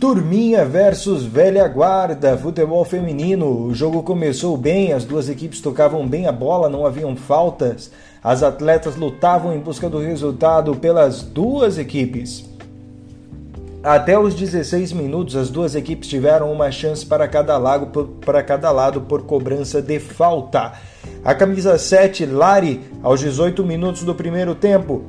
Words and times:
Turminha 0.00 0.64
versus 0.64 1.24
Velha 1.24 1.68
Guarda, 1.68 2.34
futebol 2.38 2.82
feminino. 2.86 3.66
O 3.66 3.74
jogo 3.74 4.02
começou 4.02 4.56
bem, 4.56 4.94
as 4.94 5.04
duas 5.04 5.28
equipes 5.28 5.60
tocavam 5.60 6.08
bem 6.08 6.26
a 6.26 6.32
bola, 6.32 6.70
não 6.70 6.86
haviam 6.86 7.14
faltas. 7.14 7.90
As 8.24 8.42
atletas 8.42 8.96
lutavam 8.96 9.54
em 9.54 9.58
busca 9.58 9.90
do 9.90 9.98
resultado 9.98 10.74
pelas 10.74 11.20
duas 11.20 11.76
equipes. 11.76 12.48
Até 13.82 14.18
os 14.18 14.34
16 14.34 14.94
minutos, 14.94 15.36
as 15.36 15.50
duas 15.50 15.74
equipes 15.74 16.08
tiveram 16.08 16.50
uma 16.50 16.70
chance 16.70 17.04
para 17.04 17.28
cada, 17.28 17.58
lado, 17.58 18.08
para 18.24 18.42
cada 18.42 18.70
lado 18.70 19.02
por 19.02 19.24
cobrança 19.24 19.82
de 19.82 20.00
falta. 20.00 20.72
A 21.22 21.34
camisa 21.34 21.76
7, 21.76 22.24
Lari, 22.24 22.80
aos 23.02 23.20
18 23.20 23.62
minutos 23.66 24.02
do 24.02 24.14
primeiro 24.14 24.54
tempo, 24.54 25.02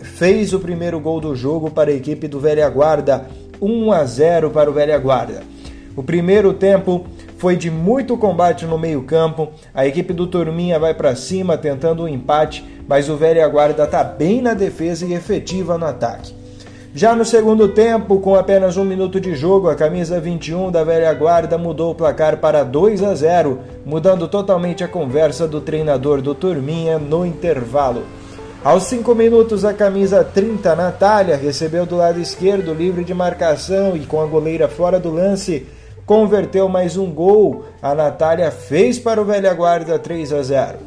fez 0.00 0.52
o 0.52 0.60
primeiro 0.60 1.00
gol 1.00 1.20
do 1.20 1.34
jogo 1.34 1.72
para 1.72 1.90
a 1.90 1.94
equipe 1.94 2.28
do 2.28 2.38
Velha 2.38 2.68
Guarda 2.70 3.26
1 3.60 3.92
a 3.92 4.04
0 4.04 4.50
para 4.50 4.70
o 4.70 4.72
Velha 4.72 4.98
Guarda. 4.98 5.42
O 5.96 6.02
primeiro 6.02 6.52
tempo 6.52 7.06
foi 7.38 7.56
de 7.56 7.70
muito 7.70 8.16
combate 8.16 8.66
no 8.66 8.78
meio-campo. 8.78 9.50
A 9.74 9.86
equipe 9.86 10.12
do 10.12 10.26
Turminha 10.26 10.78
vai 10.78 10.94
para 10.94 11.16
cima 11.16 11.56
tentando 11.56 12.04
um 12.04 12.08
empate, 12.08 12.64
mas 12.88 13.08
o 13.08 13.16
Velha 13.16 13.46
Guarda 13.48 13.84
está 13.84 14.04
bem 14.04 14.42
na 14.42 14.54
defesa 14.54 15.06
e 15.06 15.14
efetiva 15.14 15.78
no 15.78 15.86
ataque. 15.86 16.34
Já 16.96 17.14
no 17.14 17.26
segundo 17.26 17.68
tempo, 17.68 18.20
com 18.20 18.34
apenas 18.34 18.78
um 18.78 18.84
minuto 18.84 19.20
de 19.20 19.34
jogo, 19.34 19.68
a 19.68 19.74
camisa 19.74 20.18
21 20.18 20.70
da 20.70 20.82
velha 20.82 21.12
guarda 21.12 21.58
mudou 21.58 21.90
o 21.90 21.94
placar 21.94 22.38
para 22.38 22.64
2 22.64 23.02
a 23.02 23.14
0, 23.14 23.58
mudando 23.84 24.26
totalmente 24.26 24.82
a 24.82 24.88
conversa 24.88 25.46
do 25.46 25.60
treinador 25.60 26.22
do 26.22 26.34
Turminha 26.34 26.98
no 26.98 27.26
intervalo. 27.26 28.04
Aos 28.64 28.84
5 28.84 29.14
minutos, 29.14 29.64
a 29.64 29.72
camisa 29.72 30.24
30, 30.24 30.74
Natália, 30.74 31.36
recebeu 31.36 31.86
do 31.86 31.96
lado 31.96 32.18
esquerdo, 32.20 32.74
livre 32.74 33.04
de 33.04 33.14
marcação 33.14 33.96
e 33.96 34.04
com 34.04 34.20
a 34.20 34.26
goleira 34.26 34.68
fora 34.68 34.98
do 34.98 35.10
lance, 35.10 35.66
converteu 36.04 36.68
mais 36.68 36.96
um 36.96 37.10
gol. 37.10 37.64
A 37.80 37.94
Natália 37.94 38.50
fez 38.50 38.98
para 38.98 39.20
o 39.20 39.24
Velha 39.24 39.54
Guarda 39.54 39.98
3 39.98 40.32
a 40.32 40.42
0. 40.42 40.78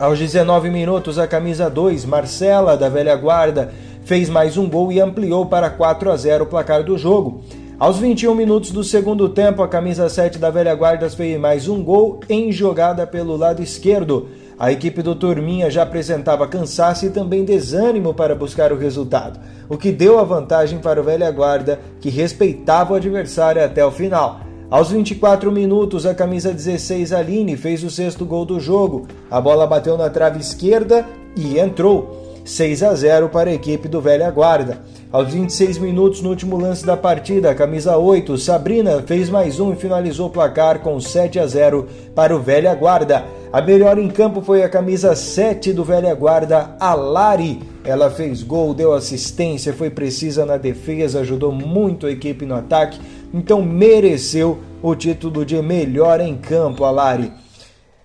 Aos 0.00 0.18
19 0.18 0.70
minutos, 0.70 1.18
a 1.18 1.26
camisa 1.26 1.68
2, 1.68 2.06
Marcela, 2.06 2.76
da 2.76 2.88
Velha 2.88 3.14
Guarda, 3.16 3.70
fez 4.04 4.30
mais 4.30 4.56
um 4.56 4.68
gol 4.68 4.90
e 4.90 5.00
ampliou 5.00 5.46
para 5.46 5.68
4 5.68 6.10
a 6.10 6.16
0 6.16 6.44
o 6.44 6.46
placar 6.46 6.82
do 6.82 6.96
jogo. 6.96 7.44
Aos 7.82 7.98
21 7.98 8.32
minutos 8.36 8.70
do 8.70 8.84
segundo 8.84 9.28
tempo, 9.28 9.60
a 9.60 9.66
camisa 9.66 10.08
7 10.08 10.38
da 10.38 10.50
Velha 10.50 10.72
Guarda 10.72 11.10
fez 11.10 11.36
mais 11.36 11.66
um 11.66 11.82
gol 11.82 12.20
em 12.28 12.52
jogada 12.52 13.04
pelo 13.08 13.36
lado 13.36 13.60
esquerdo. 13.60 14.28
A 14.56 14.70
equipe 14.70 15.02
do 15.02 15.16
Turminha 15.16 15.68
já 15.68 15.82
apresentava 15.82 16.46
cansaço 16.46 17.06
e 17.06 17.10
também 17.10 17.44
desânimo 17.44 18.14
para 18.14 18.36
buscar 18.36 18.72
o 18.72 18.78
resultado, 18.78 19.40
o 19.68 19.76
que 19.76 19.90
deu 19.90 20.20
a 20.20 20.22
vantagem 20.22 20.78
para 20.78 21.00
o 21.00 21.02
velha 21.02 21.28
guarda, 21.32 21.80
que 22.00 22.08
respeitava 22.08 22.92
o 22.92 22.96
adversário 22.96 23.64
até 23.64 23.84
o 23.84 23.90
final. 23.90 24.42
Aos 24.70 24.92
24 24.92 25.50
minutos, 25.50 26.06
a 26.06 26.14
camisa 26.14 26.52
16 26.52 27.12
Aline 27.12 27.56
fez 27.56 27.82
o 27.82 27.90
sexto 27.90 28.24
gol 28.24 28.44
do 28.44 28.60
jogo. 28.60 29.08
A 29.28 29.40
bola 29.40 29.66
bateu 29.66 29.98
na 29.98 30.08
trave 30.08 30.38
esquerda 30.38 31.04
e 31.36 31.58
entrou. 31.58 32.31
6 32.44 32.82
a 32.82 32.94
0 32.94 33.28
para 33.28 33.50
a 33.50 33.54
equipe 33.54 33.88
do 33.88 34.00
Velha 34.00 34.30
Guarda. 34.30 34.80
Aos 35.12 35.32
26 35.32 35.78
minutos, 35.78 36.22
no 36.22 36.30
último 36.30 36.56
lance 36.56 36.84
da 36.84 36.96
partida, 36.96 37.54
camisa 37.54 37.96
8, 37.96 38.36
Sabrina, 38.38 39.02
fez 39.02 39.28
mais 39.28 39.60
um 39.60 39.72
e 39.72 39.76
finalizou 39.76 40.28
o 40.28 40.30
placar 40.30 40.80
com 40.80 40.98
7 40.98 41.38
a 41.38 41.46
0 41.46 41.86
para 42.14 42.34
o 42.34 42.40
Velha 42.40 42.74
Guarda. 42.74 43.24
A 43.52 43.60
melhor 43.60 43.98
em 43.98 44.08
campo 44.08 44.40
foi 44.40 44.62
a 44.62 44.68
camisa 44.68 45.14
7 45.14 45.72
do 45.72 45.84
Velha 45.84 46.14
Guarda, 46.14 46.74
Alari. 46.80 47.60
Ela 47.84 48.10
fez 48.10 48.42
gol, 48.42 48.72
deu 48.72 48.94
assistência, 48.94 49.72
foi 49.72 49.90
precisa 49.90 50.46
na 50.46 50.56
defesa, 50.56 51.20
ajudou 51.20 51.52
muito 51.52 52.06
a 52.06 52.10
equipe 52.10 52.46
no 52.46 52.54
ataque, 52.54 52.98
então 53.34 53.60
mereceu 53.60 54.58
o 54.82 54.94
título 54.94 55.44
de 55.44 55.60
melhor 55.60 56.20
em 56.20 56.36
campo, 56.36 56.84
Alari. 56.84 57.30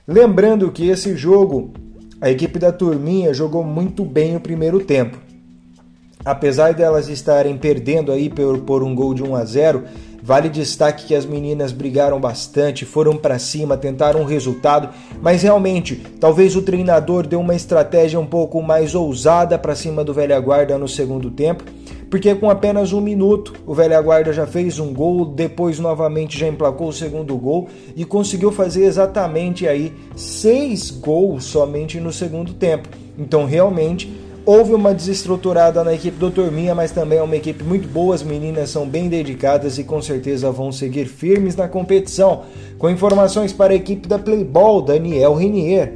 Lembrando 0.06 0.72
que 0.72 0.90
esse 0.90 1.16
jogo, 1.16 1.72
a 2.20 2.30
equipe 2.32 2.58
da 2.58 2.72
Turminha 2.72 3.34
jogou 3.34 3.64
muito 3.64 4.04
bem 4.04 4.36
o 4.36 4.40
primeiro 4.40 4.80
tempo. 4.80 5.18
Apesar 6.26 6.74
delas 6.74 7.08
estarem 7.08 7.58
perdendo 7.58 8.12
aí 8.12 8.30
por, 8.30 8.60
por 8.60 8.84
um 8.84 8.94
gol 8.94 9.14
de 9.14 9.24
1 9.24 9.36
a 9.36 9.46
0, 9.46 9.84
Vale 10.22 10.50
destaque 10.50 11.06
que 11.06 11.16
as 11.16 11.26
meninas 11.26 11.72
brigaram 11.72 12.20
bastante, 12.20 12.86
foram 12.86 13.16
para 13.16 13.40
cima, 13.40 13.78
tentaram 13.78 14.22
um 14.22 14.26
resultado, 14.26 14.90
mas 15.22 15.44
realmente, 15.44 15.96
talvez 16.20 16.56
o 16.56 16.62
treinador 16.62 17.26
deu 17.26 17.40
uma 17.40 17.56
estratégia 17.56 18.20
um 18.20 18.26
pouco 18.26 18.62
mais 18.62 18.94
ousada 18.94 19.58
para 19.58 19.76
cima 19.76 20.04
do 20.04 20.14
Velha 20.14 20.40
Guarda 20.40 20.78
no 20.78 20.88
segundo 20.88 21.32
tempo, 21.32 21.64
porque 22.10 22.34
com 22.36 22.50
apenas 22.50 22.94
um 22.94 23.02
minuto 23.02 23.54
o 23.66 23.74
Velha 23.74 24.02
Guarda 24.02 24.34
já 24.34 24.48
fez 24.48 24.80
um 24.80 24.94
gol, 24.94 25.26
depois 25.26 25.80
novamente 25.80 26.38
já 26.38 26.48
emplacou 26.48 26.88
o 26.88 26.94
segundo 26.94 27.36
gol 27.38 27.68
e 27.96 28.06
conseguiu 28.06 28.52
fazer 28.52 28.86
exatamente 28.86 29.68
aí 29.68 29.94
seis 30.16 30.90
gols 30.90 31.44
somente 31.44 32.00
no 32.00 32.12
segundo 32.12 32.54
tempo. 32.54 32.90
Então 33.18 33.46
realmente 33.46 34.27
Houve 34.48 34.74
uma 34.74 34.94
desestruturada 34.94 35.84
na 35.84 35.94
equipe 35.94 36.18
do 36.18 36.32
Turminha, 36.32 36.74
mas 36.74 36.90
também 36.92 37.20
é 37.20 37.22
uma 37.22 37.36
equipe 37.36 37.66
muito 37.66 37.86
boa. 37.86 38.16
As 38.16 38.24
meninas 38.24 38.70
são 38.70 38.88
bem 38.88 39.10
dedicadas 39.10 39.78
e 39.78 39.84
com 39.84 40.02
certeza 40.02 40.50
vão 40.50 40.72
seguir 40.72 41.04
firmes 41.04 41.58
na 41.58 41.68
competição. 41.68 42.44
Com 42.78 42.90
informações 42.90 43.52
para 43.52 43.74
a 43.74 43.76
equipe 43.76 44.08
da 44.08 44.18
Playball, 44.18 44.82
Daniel 44.82 45.34
Rinier. 45.34 45.96